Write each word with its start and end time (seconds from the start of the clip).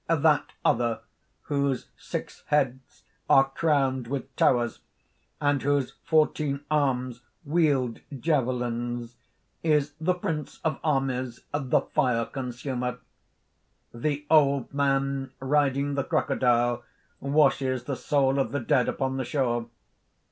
"That 0.09 0.53
other 0.65 1.01
whose 1.43 1.89
six 1.95 2.43
heads 2.47 3.03
are 3.29 3.51
crowned 3.51 4.07
with 4.07 4.35
towers, 4.35 4.79
and 5.39 5.61
whose 5.61 5.91
fourteen 6.05 6.61
arms 6.71 7.21
wield 7.45 7.99
javelins, 8.19 9.17
is 9.61 9.93
the 10.01 10.15
prince 10.15 10.59
of 10.63 10.79
armies, 10.83 11.41
the 11.53 11.81
Fire 11.81 12.25
Consumer. 12.25 12.97
"The 13.93 14.25
old 14.27 14.73
man 14.73 15.33
riding 15.39 15.93
the 15.93 16.03
crocodile 16.03 16.81
washes 17.19 17.83
the 17.83 17.95
soul 17.95 18.39
of 18.39 18.51
the 18.51 18.59
dead 18.59 18.89
upon 18.89 19.17
the 19.17 19.23
shore. 19.23 19.67